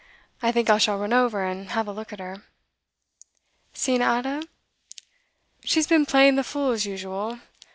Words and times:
I 0.41 0.51
think 0.51 0.67
I 0.67 0.79
shall 0.79 0.97
run 0.97 1.13
over 1.13 1.43
and 1.45 1.69
have 1.73 1.87
a 1.87 1.91
look 1.91 2.11
at 2.11 2.17
her. 2.19 2.41
Seen 3.71 4.01
Ada? 4.01 4.41
She's 5.63 5.85
been 5.85 6.07
playing 6.07 6.37
the 6.37 6.43
fool 6.43 6.71
as 6.71 6.87
usual. 6.87 7.37